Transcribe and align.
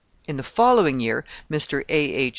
In 0.27 0.35
the 0.35 0.41
following 0.41 0.99
year 0.99 1.25
Mr. 1.47 1.83
A. 1.87 1.93
H. 1.93 2.29